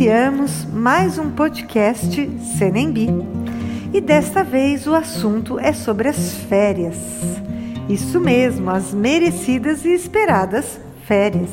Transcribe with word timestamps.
Iniciamos 0.00 0.64
mais 0.64 1.18
um 1.18 1.30
podcast 1.30 2.30
Senembi. 2.56 3.08
E 3.92 4.00
desta 4.00 4.42
vez 4.42 4.86
o 4.86 4.94
assunto 4.94 5.58
é 5.58 5.74
sobre 5.74 6.08
as 6.08 6.36
férias. 6.48 6.96
Isso 7.86 8.18
mesmo, 8.18 8.70
as 8.70 8.94
merecidas 8.94 9.84
e 9.84 9.90
esperadas 9.90 10.80
férias. 11.04 11.50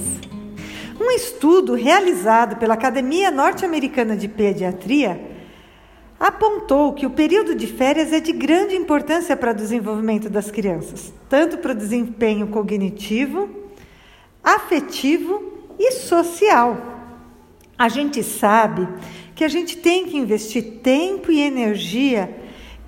Um 0.98 1.12
estudo 1.12 1.74
realizado 1.74 2.56
pela 2.56 2.76
Academia 2.76 3.30
Norte-Americana 3.32 4.16
de 4.16 4.30
Pediatria 4.30 5.20
apontou 6.18 6.94
que 6.94 7.06
o 7.06 7.12
período 7.12 7.54
de 7.54 7.68
férias 7.68 8.14
é 8.14 8.22
de 8.22 8.32
grande 8.32 8.76
importância 8.78 9.36
para 9.36 9.52
o 9.52 9.56
desenvolvimento 9.56 10.30
das 10.30 10.50
crianças, 10.50 11.14
tanto 11.28 11.58
para 11.58 11.74
o 11.74 11.76
desempenho 11.76 12.48
cognitivo, 12.48 13.50
afetivo 14.42 15.52
e 15.78 15.92
social. 15.92 16.97
A 17.78 17.90
gente 17.90 18.24
sabe 18.24 18.88
que 19.36 19.44
a 19.44 19.48
gente 19.48 19.78
tem 19.78 20.08
que 20.08 20.18
investir 20.18 20.80
tempo 20.82 21.32
e 21.32 21.42
energia 21.42 22.36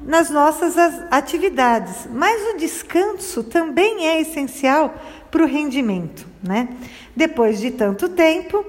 nas 0.01 0.29
nossas 0.29 0.75
atividades, 1.11 2.07
mas 2.11 2.53
o 2.53 2.57
descanso 2.57 3.43
também 3.43 4.07
é 4.07 4.21
essencial 4.21 4.95
para 5.29 5.43
o 5.43 5.47
rendimento, 5.47 6.25
né? 6.41 6.69
Depois 7.15 7.59
de 7.59 7.69
tanto 7.69 8.09
tempo, 8.09 8.65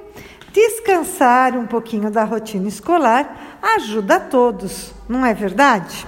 descansar 0.52 1.56
um 1.56 1.66
pouquinho 1.66 2.10
da 2.10 2.24
rotina 2.24 2.68
escolar 2.68 3.58
ajuda 3.76 4.16
a 4.16 4.20
todos, 4.20 4.92
não 5.08 5.24
é 5.24 5.32
verdade? 5.32 6.06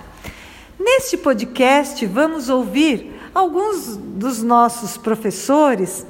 Neste 0.79 1.17
podcast, 1.17 2.05
vamos 2.07 2.49
ouvir 2.49 3.19
alguns 3.35 3.97
dos 3.97 4.43
nossos 4.43 4.97
professores 4.97 6.05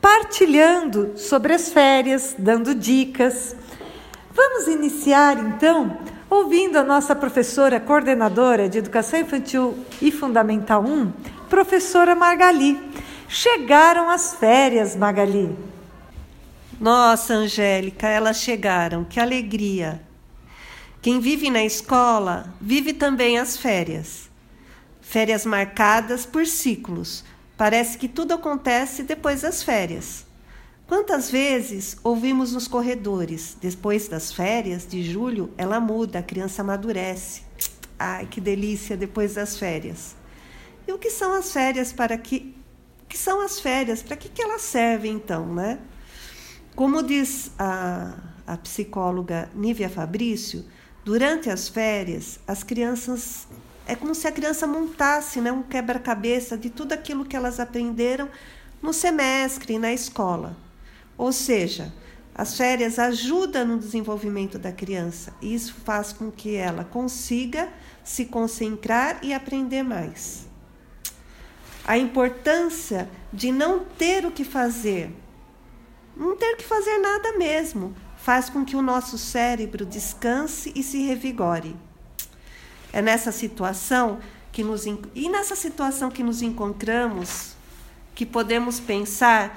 partilhando 0.00 1.12
sobre 1.16 1.52
as 1.52 1.72
férias, 1.72 2.34
dando 2.38 2.74
dicas. 2.74 3.54
Vamos 4.32 4.68
iniciar 4.68 5.38
então 5.38 5.98
ouvindo 6.30 6.76
a 6.76 6.84
nossa 6.84 7.16
professora 7.16 7.80
coordenadora 7.80 8.68
de 8.68 8.78
Educação 8.78 9.20
Infantil 9.20 9.78
e 10.00 10.12
Fundamental 10.12 10.84
1, 10.84 11.10
professora 11.48 12.14
Magali. 12.14 12.78
Chegaram 13.28 14.08
as 14.08 14.34
férias, 14.34 14.94
Magali. 14.94 15.56
Nossa, 16.80 17.34
Angélica, 17.34 18.06
elas 18.06 18.38
chegaram, 18.38 19.04
que 19.04 19.18
alegria! 19.18 20.00
Quem 21.00 21.20
vive 21.20 21.50
na 21.50 21.64
escola 21.64 22.54
vive 22.60 22.92
também 22.92 23.38
as 23.38 23.56
férias. 23.56 24.28
Férias 25.00 25.46
marcadas 25.46 26.26
por 26.26 26.46
ciclos, 26.46 27.24
Parece 27.58 27.98
que 27.98 28.06
tudo 28.06 28.34
acontece 28.34 29.02
depois 29.02 29.40
das 29.42 29.64
férias. 29.64 30.24
Quantas 30.86 31.28
vezes 31.28 31.96
ouvimos 32.04 32.52
nos 32.52 32.68
corredores, 32.68 33.56
depois 33.60 34.06
das 34.06 34.32
férias 34.32 34.86
de 34.86 35.02
julho, 35.02 35.52
ela 35.58 35.80
muda, 35.80 36.20
a 36.20 36.22
criança 36.22 36.62
amadurece. 36.62 37.42
Ai, 37.98 38.26
que 38.26 38.40
delícia 38.40 38.96
depois 38.96 39.34
das 39.34 39.58
férias. 39.58 40.14
E 40.86 40.92
o 40.92 40.98
que 40.98 41.10
são 41.10 41.34
as 41.34 41.52
férias 41.52 41.92
para 41.92 42.16
que 42.16 42.54
o 43.02 43.06
que 43.08 43.18
são 43.18 43.40
as 43.40 43.58
férias? 43.58 44.02
Para 44.04 44.16
que, 44.16 44.28
que 44.28 44.40
elas 44.40 44.62
servem 44.62 45.14
então, 45.14 45.52
né? 45.52 45.80
Como 46.76 47.02
diz 47.02 47.50
a, 47.58 48.14
a 48.46 48.56
psicóloga 48.58 49.50
Nívia 49.52 49.90
Fabrício, 49.90 50.64
durante 51.04 51.50
as 51.50 51.68
férias 51.68 52.38
as 52.46 52.62
crianças 52.62 53.48
é 53.88 53.96
como 53.96 54.14
se 54.14 54.28
a 54.28 54.32
criança 54.32 54.66
montasse 54.66 55.40
né, 55.40 55.50
um 55.50 55.62
quebra-cabeça 55.62 56.58
de 56.58 56.68
tudo 56.68 56.92
aquilo 56.92 57.24
que 57.24 57.34
elas 57.34 57.58
aprenderam 57.58 58.28
no 58.82 58.92
semestre, 58.92 59.78
na 59.78 59.94
escola. 59.94 60.54
Ou 61.16 61.32
seja, 61.32 61.90
as 62.34 62.54
férias 62.54 62.98
ajudam 62.98 63.66
no 63.66 63.78
desenvolvimento 63.78 64.58
da 64.58 64.70
criança 64.70 65.32
e 65.40 65.54
isso 65.54 65.74
faz 65.86 66.12
com 66.12 66.30
que 66.30 66.54
ela 66.54 66.84
consiga 66.84 67.70
se 68.04 68.26
concentrar 68.26 69.18
e 69.22 69.32
aprender 69.32 69.82
mais. 69.82 70.46
A 71.86 71.96
importância 71.96 73.08
de 73.32 73.50
não 73.50 73.86
ter 73.86 74.26
o 74.26 74.30
que 74.30 74.44
fazer, 74.44 75.10
não 76.14 76.36
ter 76.36 76.56
que 76.56 76.64
fazer 76.64 76.98
nada 76.98 77.38
mesmo, 77.38 77.96
faz 78.18 78.50
com 78.50 78.66
que 78.66 78.76
o 78.76 78.82
nosso 78.82 79.16
cérebro 79.16 79.86
descanse 79.86 80.70
e 80.76 80.82
se 80.82 80.98
revigore. 80.98 81.87
É 82.92 83.02
nessa 83.02 83.32
situação 83.32 84.18
que 84.50 84.64
nos 84.64 84.86
e 84.86 85.28
nessa 85.28 85.54
situação 85.54 86.10
que 86.10 86.22
nos 86.22 86.42
encontramos 86.42 87.54
que 88.14 88.26
podemos 88.26 88.80
pensar 88.80 89.56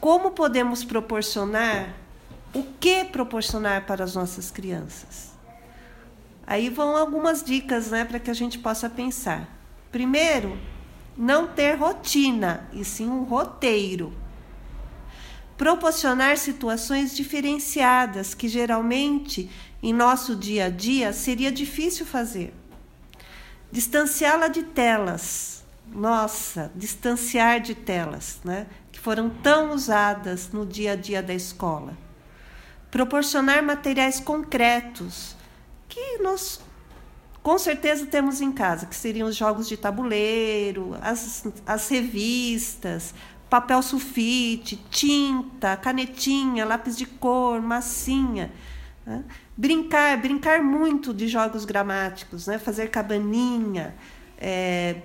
como 0.00 0.30
podemos 0.30 0.84
proporcionar 0.84 1.94
o 2.54 2.62
que 2.78 3.04
proporcionar 3.04 3.84
para 3.84 4.04
as 4.04 4.14
nossas 4.14 4.50
crianças. 4.50 5.32
Aí 6.46 6.68
vão 6.68 6.96
algumas 6.96 7.42
dicas, 7.42 7.90
né, 7.90 8.04
para 8.04 8.20
que 8.20 8.30
a 8.30 8.34
gente 8.34 8.58
possa 8.58 8.88
pensar. 8.88 9.48
Primeiro, 9.90 10.56
não 11.16 11.46
ter 11.48 11.74
rotina, 11.74 12.68
e 12.72 12.84
sim 12.84 13.08
um 13.08 13.24
roteiro. 13.24 14.12
Proporcionar 15.56 16.36
situações 16.36 17.14
diferenciadas 17.14 18.34
que 18.34 18.48
geralmente 18.48 19.48
em 19.82 19.92
nosso 19.92 20.34
dia 20.34 20.66
a 20.66 20.70
dia 20.70 21.12
seria 21.12 21.52
difícil 21.52 22.04
fazer. 22.04 22.52
Distanciá-la 23.70 24.48
de 24.48 24.62
telas. 24.62 25.62
Nossa, 25.86 26.72
distanciar 26.74 27.60
de 27.60 27.74
telas, 27.74 28.40
né? 28.42 28.66
Que 28.90 28.98
foram 28.98 29.28
tão 29.28 29.72
usadas 29.72 30.50
no 30.50 30.64
dia 30.64 30.92
a 30.92 30.96
dia 30.96 31.22
da 31.22 31.34
escola. 31.34 31.96
Proporcionar 32.90 33.62
materiais 33.62 34.18
concretos 34.18 35.36
que 35.88 36.18
nós 36.18 36.60
com 37.44 37.58
certeza 37.58 38.06
temos 38.06 38.40
em 38.40 38.50
casa, 38.50 38.86
que 38.86 38.96
seriam 38.96 39.28
os 39.28 39.36
jogos 39.36 39.68
de 39.68 39.76
tabuleiro, 39.76 40.96
as, 41.02 41.46
as 41.66 41.88
revistas, 41.90 43.14
papel 43.54 43.80
sulfite, 43.82 44.74
tinta, 44.90 45.76
canetinha, 45.76 46.64
lápis 46.64 46.96
de 46.96 47.06
cor, 47.06 47.62
massinha. 47.62 48.50
Né? 49.06 49.22
Brincar, 49.56 50.20
brincar 50.20 50.60
muito 50.60 51.14
de 51.14 51.28
jogos 51.28 51.64
gramáticos, 51.64 52.48
né? 52.48 52.58
fazer 52.58 52.90
cabaninha, 52.90 53.94
é, 54.36 54.96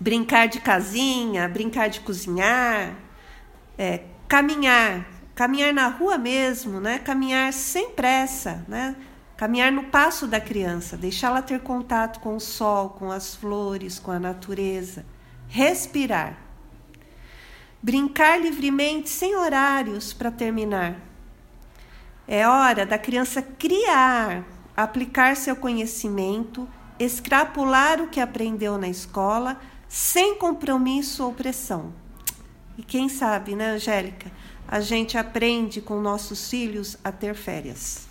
brincar 0.00 0.48
de 0.48 0.58
casinha, 0.58 1.48
brincar 1.48 1.88
de 1.88 2.00
cozinhar, 2.00 2.96
é, 3.78 4.02
caminhar, 4.26 5.06
caminhar 5.32 5.72
na 5.72 5.86
rua 5.86 6.18
mesmo, 6.18 6.80
né? 6.80 6.98
caminhar 6.98 7.52
sem 7.52 7.90
pressa, 7.90 8.64
né? 8.66 8.96
caminhar 9.36 9.70
no 9.70 9.84
passo 9.84 10.26
da 10.26 10.40
criança, 10.40 10.96
deixá-la 10.96 11.42
ter 11.42 11.60
contato 11.60 12.18
com 12.18 12.34
o 12.34 12.40
sol, 12.40 12.90
com 12.90 13.08
as 13.08 13.36
flores, 13.36 14.00
com 14.00 14.10
a 14.10 14.18
natureza, 14.18 15.06
respirar. 15.46 16.49
Brincar 17.82 18.40
livremente 18.40 19.08
sem 19.08 19.34
horários 19.36 20.12
para 20.12 20.30
terminar 20.30 21.10
é 22.32 22.46
hora 22.46 22.86
da 22.86 22.96
criança 22.96 23.42
criar, 23.42 24.44
aplicar 24.76 25.34
seu 25.34 25.56
conhecimento, 25.56 26.68
extrapolar 26.96 28.00
o 28.00 28.06
que 28.06 28.20
aprendeu 28.20 28.78
na 28.78 28.88
escola, 28.88 29.60
sem 29.88 30.36
compromisso 30.36 31.24
ou 31.24 31.32
pressão. 31.32 31.92
E 32.78 32.84
quem 32.84 33.08
sabe, 33.08 33.56
né, 33.56 33.70
Angélica? 33.70 34.30
A 34.68 34.78
gente 34.78 35.18
aprende 35.18 35.80
com 35.80 36.00
nossos 36.00 36.48
filhos 36.48 36.96
a 37.02 37.10
ter 37.10 37.34
férias. 37.34 38.09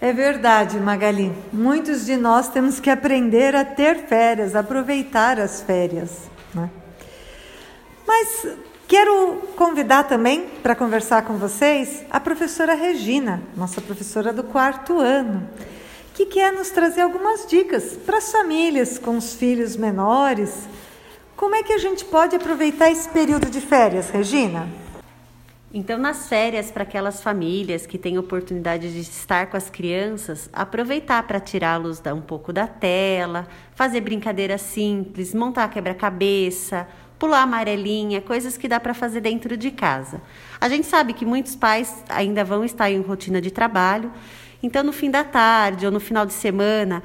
É 0.00 0.12
verdade, 0.12 0.78
Magali. 0.78 1.32
Muitos 1.52 2.06
de 2.06 2.16
nós 2.16 2.48
temos 2.48 2.80
que 2.80 2.88
aprender 2.88 3.54
a 3.54 3.64
ter 3.64 4.06
férias, 4.06 4.54
aproveitar 4.54 5.38
as 5.38 5.60
férias. 5.60 6.30
Né? 6.54 6.70
Mas 8.06 8.46
Quero 8.90 9.36
convidar 9.54 10.02
também 10.02 10.48
para 10.64 10.74
conversar 10.74 11.22
com 11.22 11.34
vocês 11.34 12.02
a 12.10 12.18
professora 12.18 12.74
Regina, 12.74 13.40
nossa 13.56 13.80
professora 13.80 14.32
do 14.32 14.42
quarto 14.42 14.98
ano, 14.98 15.48
que 16.12 16.26
quer 16.26 16.52
nos 16.52 16.70
trazer 16.70 17.02
algumas 17.02 17.46
dicas 17.46 17.96
para 18.04 18.18
as 18.18 18.32
famílias 18.32 18.98
com 18.98 19.16
os 19.16 19.34
filhos 19.34 19.76
menores. 19.76 20.68
Como 21.36 21.54
é 21.54 21.62
que 21.62 21.72
a 21.72 21.78
gente 21.78 22.04
pode 22.04 22.34
aproveitar 22.34 22.90
esse 22.90 23.08
período 23.08 23.48
de 23.48 23.60
férias, 23.60 24.10
Regina? 24.10 24.68
Então, 25.72 25.96
nas 25.96 26.28
férias, 26.28 26.68
para 26.72 26.82
aquelas 26.82 27.22
famílias 27.22 27.86
que 27.86 27.96
têm 27.96 28.18
oportunidade 28.18 28.92
de 28.92 29.00
estar 29.02 29.46
com 29.46 29.56
as 29.56 29.70
crianças, 29.70 30.50
aproveitar 30.52 31.22
para 31.22 31.38
tirá-los 31.38 32.02
um 32.12 32.20
pouco 32.20 32.52
da 32.52 32.66
tela, 32.66 33.46
fazer 33.76 34.00
brincadeiras 34.00 34.62
simples, 34.62 35.32
montar 35.32 35.68
quebra-cabeça, 35.70 36.88
pular 37.20 37.42
amarelinha, 37.42 38.20
coisas 38.20 38.56
que 38.56 38.66
dá 38.66 38.80
para 38.80 38.92
fazer 38.92 39.20
dentro 39.20 39.56
de 39.56 39.70
casa. 39.70 40.20
A 40.60 40.68
gente 40.68 40.88
sabe 40.88 41.12
que 41.12 41.24
muitos 41.24 41.54
pais 41.54 42.02
ainda 42.08 42.42
vão 42.42 42.64
estar 42.64 42.90
em 42.90 43.00
rotina 43.00 43.40
de 43.40 43.52
trabalho, 43.52 44.10
então 44.60 44.82
no 44.82 44.92
fim 44.92 45.08
da 45.08 45.22
tarde 45.22 45.86
ou 45.86 45.92
no 45.92 46.00
final 46.00 46.26
de 46.26 46.32
semana, 46.32 47.00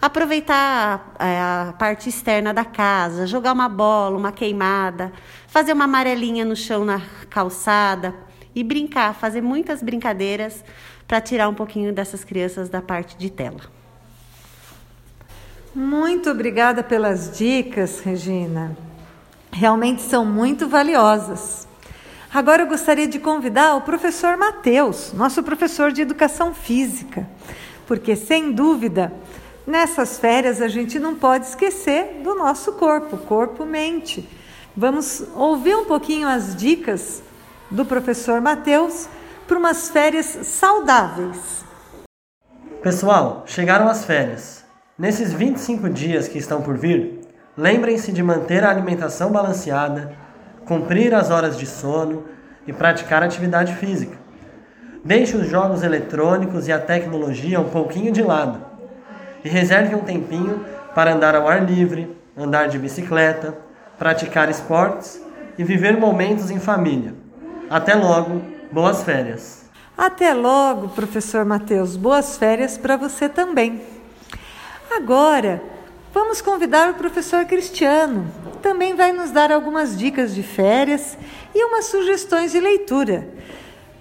aproveitar 0.00 1.14
a, 1.18 1.26
é, 1.26 1.40
a 1.40 1.74
parte 1.78 2.08
externa 2.08 2.52
da 2.52 2.64
casa, 2.64 3.26
jogar 3.26 3.52
uma 3.52 3.68
bola, 3.68 4.16
uma 4.16 4.32
queimada, 4.32 5.12
fazer 5.46 5.72
uma 5.72 5.84
amarelinha 5.84 6.44
no 6.44 6.56
chão 6.56 6.84
na 6.84 7.00
calçada 7.30 8.14
e 8.54 8.62
brincar, 8.62 9.14
fazer 9.14 9.40
muitas 9.40 9.82
brincadeiras 9.82 10.64
para 11.06 11.20
tirar 11.20 11.48
um 11.48 11.54
pouquinho 11.54 11.92
dessas 11.92 12.24
crianças 12.24 12.68
da 12.68 12.82
parte 12.82 13.16
de 13.16 13.30
tela. 13.30 13.60
Muito 15.74 16.30
obrigada 16.30 16.82
pelas 16.82 17.36
dicas, 17.36 18.00
Regina. 18.00 18.76
Realmente 19.52 20.02
são 20.02 20.24
muito 20.24 20.66
valiosas. 20.66 21.68
Agora 22.32 22.62
eu 22.62 22.66
gostaria 22.66 23.06
de 23.06 23.18
convidar 23.18 23.76
o 23.76 23.82
professor 23.82 24.36
Matheus, 24.36 25.12
nosso 25.12 25.42
professor 25.42 25.92
de 25.92 26.02
educação 26.02 26.52
física, 26.52 27.28
porque 27.86 28.16
sem 28.16 28.52
dúvida, 28.52 29.12
nessas 29.66 30.18
férias 30.18 30.62
a 30.62 30.68
gente 30.68 30.98
não 30.98 31.16
pode 31.16 31.46
esquecer 31.46 32.20
do 32.22 32.34
nosso 32.34 32.72
corpo, 32.72 33.16
corpo-mente. 33.16 34.28
Vamos 34.76 35.24
ouvir 35.34 35.74
um 35.74 35.86
pouquinho 35.86 36.28
as 36.28 36.54
dicas 36.54 37.22
do 37.70 37.84
professor 37.84 38.40
Matheus 38.40 39.08
para 39.48 39.58
umas 39.58 39.88
férias 39.88 40.26
saudáveis. 40.26 41.64
Pessoal, 42.82 43.42
chegaram 43.46 43.88
as 43.88 44.04
férias. 44.04 44.64
Nesses 44.96 45.32
25 45.32 45.88
dias 45.90 46.28
que 46.28 46.38
estão 46.38 46.62
por 46.62 46.76
vir, 46.76 47.20
lembrem-se 47.56 48.12
de 48.12 48.22
manter 48.22 48.62
a 48.64 48.70
alimentação 48.70 49.32
balanceada, 49.32 50.16
cumprir 50.64 51.14
as 51.14 51.30
horas 51.30 51.58
de 51.58 51.66
sono 51.66 52.24
e 52.66 52.72
praticar 52.72 53.22
atividade 53.22 53.74
física. 53.74 54.16
Deixe 55.04 55.36
os 55.36 55.48
jogos 55.48 55.82
eletrônicos 55.82 56.68
e 56.68 56.72
a 56.72 56.78
tecnologia 56.78 57.60
um 57.60 57.68
pouquinho 57.68 58.12
de 58.12 58.22
lado 58.22 58.75
e 59.46 59.48
reserve 59.48 59.94
um 59.94 60.00
tempinho 60.00 60.66
para 60.92 61.14
andar 61.14 61.36
ao 61.36 61.46
ar 61.46 61.64
livre, 61.64 62.10
andar 62.36 62.66
de 62.66 62.80
bicicleta, 62.80 63.56
praticar 63.96 64.50
esportes 64.50 65.22
e 65.56 65.62
viver 65.62 65.96
momentos 65.96 66.50
em 66.50 66.58
família. 66.58 67.14
Até 67.70 67.94
logo, 67.94 68.42
boas 68.72 69.04
férias. 69.04 69.64
Até 69.96 70.34
logo, 70.34 70.88
professor 70.88 71.44
Matheus. 71.44 71.96
Boas 71.96 72.36
férias 72.36 72.76
para 72.76 72.96
você 72.96 73.28
também. 73.28 73.80
Agora, 74.90 75.62
vamos 76.12 76.40
convidar 76.40 76.90
o 76.90 76.94
professor 76.94 77.44
Cristiano. 77.44 78.26
Também 78.60 78.96
vai 78.96 79.12
nos 79.12 79.30
dar 79.30 79.52
algumas 79.52 79.96
dicas 79.96 80.34
de 80.34 80.42
férias 80.42 81.16
e 81.54 81.64
umas 81.64 81.84
sugestões 81.84 82.50
de 82.50 82.58
leitura. 82.58 83.28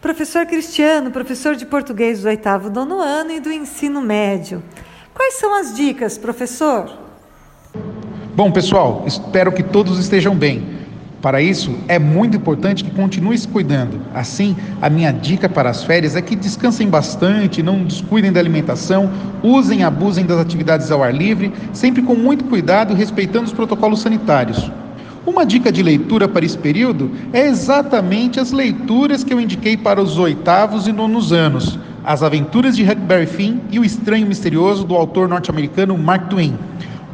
Professor 0.02 0.44
Cristiano, 0.48 1.12
professor 1.12 1.56
de 1.56 1.68
português 1.68 2.24
do 2.24 2.30
oitavo 2.30 2.72
nono 2.72 3.00
ano 3.00 3.32
e 3.32 3.40
do 3.40 3.52
ensino 3.52 4.02
médio. 4.02 4.64
Quais 5.16 5.36
são 5.36 5.56
as 5.56 5.74
dicas, 5.74 6.18
professor? 6.18 6.92
Bom, 8.36 8.52
pessoal, 8.52 9.06
espero 9.08 9.50
que 9.50 9.64
todos 9.64 9.98
estejam 9.98 10.36
bem. 10.36 10.76
Para 11.22 11.42
isso, 11.42 11.74
é 11.88 11.98
muito 11.98 12.36
importante 12.36 12.84
que 12.84 12.92
continue 12.92 13.38
se 13.38 13.48
cuidando. 13.48 14.02
Assim, 14.14 14.58
a 14.82 14.90
minha 14.90 15.14
dica 15.14 15.48
para 15.48 15.70
as 15.70 15.86
férias 15.86 16.18
é 16.18 16.22
que 16.22 16.36
descansem 16.36 16.90
bastante, 16.90 17.64
não 17.64 17.86
descuidem 17.86 18.32
da 18.32 18.42
alimentação, 18.42 19.10
usem 19.42 19.80
e 19.80 19.84
abusem 19.84 20.26
das 20.26 20.38
atividades 20.38 20.92
ao 20.92 21.02
ar 21.02 21.16
livre, 21.16 21.52
sempre 21.72 22.02
com 22.02 22.14
muito 22.14 22.44
cuidado 22.44 22.94
respeitando 22.94 23.46
os 23.46 23.54
protocolos 23.54 24.02
sanitários. 24.02 24.70
Uma 25.26 25.46
dica 25.46 25.72
de 25.72 25.82
leitura 25.82 26.28
para 26.28 26.46
esse 26.46 26.58
período 26.58 27.10
é 27.32 27.48
exatamente 27.48 28.38
as 28.38 28.52
leituras 28.52 29.24
que 29.24 29.34
eu 29.34 29.40
indiquei 29.40 29.78
para 29.78 30.02
os 30.02 30.20
oitavos 30.20 30.88
e 30.88 30.92
nonos 30.92 31.32
anos: 31.32 31.80
As 32.06 32.22
Aventuras 32.22 32.76
de 32.76 32.84
Huckleberry 32.84 33.26
Finn 33.26 33.62
e 33.72 33.80
O 33.80 33.84
Estranho 33.84 34.28
Misterioso 34.28 34.86
do 34.86 34.96
autor 34.96 35.28
norte-americano 35.28 35.98
Mark 35.98 36.30
Twain. 36.30 36.56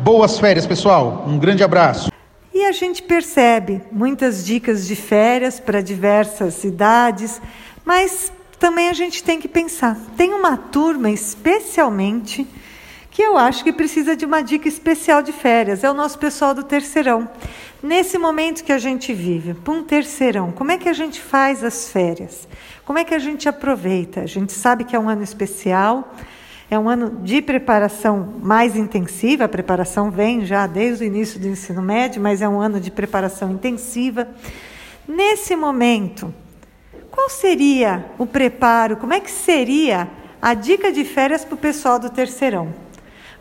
Boas 0.03 0.38
férias, 0.38 0.67
pessoal. 0.67 1.23
Um 1.25 1.39
grande 1.39 1.63
abraço. 1.63 2.11
E 2.53 2.65
a 2.65 2.73
gente 2.73 3.01
percebe 3.01 3.81
muitas 3.89 4.45
dicas 4.45 4.85
de 4.85 4.97
férias 4.97 5.61
para 5.61 5.81
diversas 5.81 6.65
idades, 6.65 7.41
mas 7.85 8.33
também 8.59 8.89
a 8.89 8.93
gente 8.93 9.23
tem 9.23 9.39
que 9.39 9.47
pensar. 9.47 9.97
Tem 10.17 10.33
uma 10.33 10.57
turma 10.57 11.09
especialmente 11.09 12.45
que 13.12 13.22
eu 13.22 13.38
acho 13.38 13.63
que 13.63 13.74
precisa 13.74 14.16
de 14.16 14.25
uma 14.25 14.42
dica 14.42 14.69
especial 14.69 15.22
de 15.22 15.34
férias. 15.34 15.84
É 15.84 15.92
o 15.92 15.94
nosso 15.94 16.18
pessoal 16.18 16.56
do 16.56 16.63
terceirão. 16.63 17.30
Nesse 17.84 18.18
momento 18.18 18.63
que 18.63 18.72
a 18.72 18.78
gente 18.78 19.13
vive, 19.13 19.54
para 19.54 19.74
um 19.74 19.84
terceirão, 19.84 20.52
como 20.52 20.72
é 20.72 20.78
que 20.78 20.88
a 20.88 20.94
gente 20.94 21.19
faz 21.19 21.62
as 21.63 21.90
férias? 21.90 22.48
Como 22.86 22.98
é 22.98 23.04
que 23.04 23.13
a 23.13 23.19
gente 23.19 23.50
aproveita? 23.50 24.22
A 24.22 24.25
gente 24.25 24.54
sabe 24.54 24.86
que 24.86 24.96
é 24.96 25.00
um 25.00 25.10
ano 25.10 25.24
especial. 25.24 26.16
É 26.69 26.80
um 26.80 26.88
ano 26.88 27.19
de 27.22 27.42
preparação 27.42 28.36
mais 28.42 28.78
intensiva, 28.78 29.44
a 29.44 29.50
preparação 29.50 30.10
vem 30.10 30.46
já 30.46 30.66
desde 30.66 31.04
o 31.04 31.08
início 31.08 31.38
do 31.38 31.46
ensino 31.50 31.81
médio, 31.81 32.22
mas 32.22 32.42
é 32.42 32.48
um 32.48 32.62
ano 32.62 32.80
de 32.80 32.90
preparação 32.90 33.52
intensiva. 33.52 34.30
Nesse 35.06 35.54
momento, 35.54 36.34
qual 37.12 37.30
seria 37.30 38.06
o 38.18 38.25
preparo? 38.25 38.96
Como 38.96 39.13
é 39.13 39.19
que 39.19 39.30
seria 39.30 40.08
a 40.42 40.54
dica 40.54 40.94
de 40.94 41.04
férias 41.04 41.44
para 41.44 41.56
o 41.56 41.58
pessoal 41.58 42.00
do 42.00 42.10
terceirão? 42.10 42.74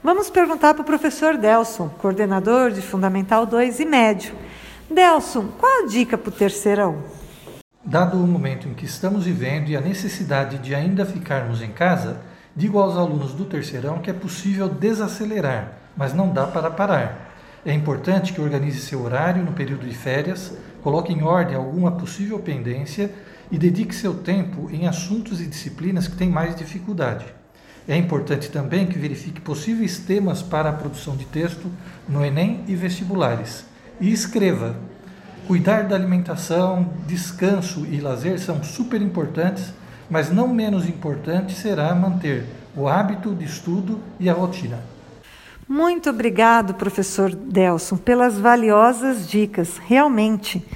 Vamos 0.02 0.30
perguntar 0.30 0.74
para 0.74 0.82
o 0.82 0.86
professor 0.86 1.36
Delson, 1.36 1.88
coordenador 1.98 2.70
de 2.70 2.80
Fundamental 2.80 3.44
2 3.46 3.80
e 3.80 3.84
Médio. 3.84 4.34
Delson, 4.90 5.48
qual 5.58 5.84
a 5.84 5.86
dica 5.86 6.16
para 6.16 6.28
o 6.28 6.32
terceirão? 6.32 7.02
Dado 7.84 8.16
o 8.16 8.26
momento 8.26 8.68
em 8.68 8.74
que 8.74 8.84
estamos 8.84 9.24
vivendo 9.24 9.68
e 9.68 9.76
a 9.76 9.80
necessidade 9.80 10.58
de 10.58 10.74
ainda 10.74 11.04
ficarmos 11.04 11.62
em 11.62 11.70
casa, 11.70 12.20
Digo 12.54 12.80
aos 12.80 12.96
alunos 12.96 13.32
do 13.32 13.44
terceirão 13.44 14.00
que 14.00 14.10
é 14.10 14.12
possível 14.12 14.68
desacelerar, 14.68 15.78
mas 15.96 16.12
não 16.12 16.32
dá 16.32 16.46
para 16.48 16.70
parar. 16.70 17.32
É 17.64 17.72
importante 17.72 18.32
que 18.32 18.40
organize 18.40 18.80
seu 18.80 19.02
horário 19.02 19.44
no 19.44 19.52
período 19.52 19.86
de 19.86 19.94
férias, 19.94 20.56
coloque 20.82 21.12
em 21.12 21.22
ordem 21.22 21.54
alguma 21.54 21.92
possível 21.92 22.40
pendência 22.40 23.12
e 23.50 23.56
dedique 23.56 23.94
seu 23.94 24.14
tempo 24.14 24.68
em 24.72 24.88
assuntos 24.88 25.40
e 25.40 25.46
disciplinas 25.46 26.08
que 26.08 26.16
têm 26.16 26.28
mais 26.28 26.56
dificuldade. 26.56 27.24
É 27.90 27.96
importante 27.96 28.50
também 28.50 28.86
que 28.86 28.98
verifique 28.98 29.42
possíveis 29.42 29.98
temas 29.98 30.40
para 30.40 30.70
a 30.70 30.72
produção 30.72 31.14
de 31.14 31.26
texto 31.26 31.70
no 32.08 32.24
Enem 32.24 32.64
e 32.66 32.74
vestibulares. 32.74 33.66
E 34.00 34.10
escreva. 34.10 34.76
Cuidar 35.46 35.82
da 35.82 35.94
alimentação, 35.94 36.88
descanso 37.06 37.84
e 37.84 38.00
lazer 38.00 38.38
são 38.38 38.62
super 38.64 39.02
importantes 39.02 39.74
mas 40.10 40.30
não 40.30 40.48
menos 40.48 40.88
importante 40.88 41.54
será 41.54 41.94
manter 41.94 42.44
o 42.76 42.88
hábito 42.88 43.32
de 43.32 43.44
estudo 43.44 44.00
e 44.18 44.28
a 44.28 44.32
rotina. 44.32 44.80
Muito 45.68 46.10
obrigado, 46.10 46.74
professor 46.74 47.32
Delson, 47.32 47.96
pelas 47.96 48.36
valiosas 48.36 49.28
dicas. 49.28 49.78
Realmente, 49.78 50.66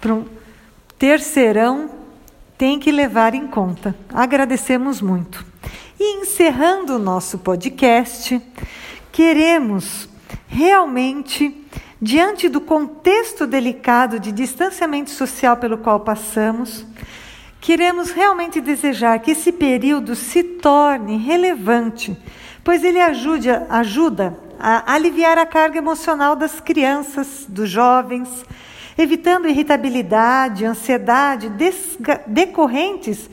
para 0.00 0.14
um 0.14 0.24
terceirão 0.98 1.90
tem 2.56 2.80
que 2.80 2.90
levar 2.90 3.34
em 3.34 3.46
conta. 3.46 3.94
Agradecemos 4.08 5.02
muito. 5.02 5.47
E 5.98 6.20
encerrando 6.20 6.96
o 6.96 6.98
nosso 6.98 7.38
podcast, 7.38 8.40
queremos 9.10 10.08
realmente, 10.46 11.66
diante 12.00 12.48
do 12.48 12.60
contexto 12.60 13.46
delicado 13.46 14.20
de 14.20 14.30
distanciamento 14.30 15.10
social 15.10 15.56
pelo 15.56 15.78
qual 15.78 16.00
passamos, 16.00 16.86
Queremos 17.60 18.12
realmente 18.12 18.60
desejar 18.60 19.18
que 19.18 19.32
esse 19.32 19.52
período 19.52 20.14
se 20.14 20.42
torne 20.42 21.18
relevante, 21.18 22.16
pois 22.62 22.84
ele 22.84 23.00
ajude, 23.00 23.50
ajuda 23.50 24.38
a 24.58 24.94
aliviar 24.94 25.36
a 25.38 25.44
carga 25.44 25.78
emocional 25.78 26.34
das 26.34 26.60
crianças, 26.60 27.44
dos 27.48 27.68
jovens, 27.68 28.28
evitando 28.96 29.48
irritabilidade, 29.48 30.64
ansiedade 30.64 31.50
decorrentes 32.26 33.28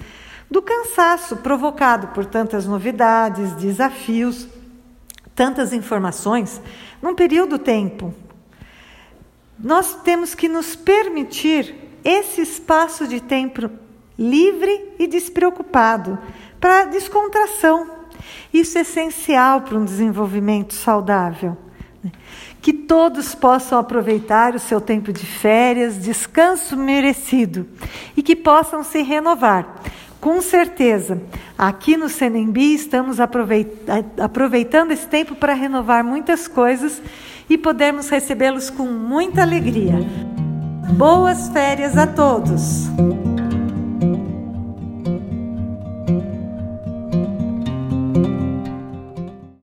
do 0.49 0.61
cansaço 0.61 1.37
provocado 1.37 2.07
por 2.09 2.25
tantas 2.25 2.65
novidades, 2.65 3.53
desafios, 3.53 4.47
tantas 5.33 5.73
informações 5.73 6.61
num 7.01 7.15
período 7.15 7.57
tempo. 7.57 8.13
Nós 9.59 9.95
temos 10.03 10.35
que 10.35 10.47
nos 10.47 10.75
permitir 10.75 11.75
esse 12.03 12.41
espaço 12.41 13.07
de 13.07 13.19
tempo 13.19 13.69
livre 14.17 14.93
e 14.97 15.07
despreocupado, 15.07 16.17
para 16.59 16.85
descontração. 16.85 17.89
Isso 18.53 18.77
é 18.77 18.81
essencial 18.81 19.61
para 19.61 19.77
um 19.77 19.85
desenvolvimento 19.85 20.73
saudável. 20.73 21.57
Né? 22.03 22.11
Que 22.61 22.71
todos 22.73 23.35
possam 23.35 23.77
aproveitar 23.77 24.55
o 24.55 24.59
seu 24.59 24.79
tempo 24.79 25.11
de 25.11 25.25
férias, 25.25 26.01
descanso 26.01 26.77
merecido 26.77 27.67
e 28.15 28.23
que 28.23 28.35
possam 28.35 28.83
se 28.83 29.01
renovar. 29.01 29.81
Com 30.25 30.41
certeza, 30.41 31.21
aqui 31.55 31.95
no 31.95 32.09
Senembi 32.09 32.73
estamos 32.73 33.19
aproveitando 33.19 34.89
esse 34.89 35.05
tempo 35.05 35.35
para 35.35 35.53
renovar 35.53 36.03
muitas 36.03 36.47
coisas 36.47 36.99
e 37.47 37.55
podermos 37.59 38.09
recebê-los 38.09 38.71
com 38.71 38.87
muita 38.87 39.43
alegria. 39.43 39.93
Boas 40.97 41.49
férias 41.49 41.95
a 41.95 42.07
todos! 42.07 42.87